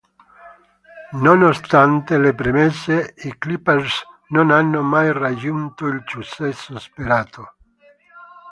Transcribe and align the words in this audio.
Nonostante 1.27 2.17
le 2.17 2.33
premesse, 2.33 3.13
i 3.17 3.37
Clippers 3.37 4.01
non 4.29 4.49
hanno 4.49 4.81
mai 4.81 5.13
raggiunto 5.13 5.85
il 5.85 6.01
successo 6.07 6.79
sperato. 6.79 7.57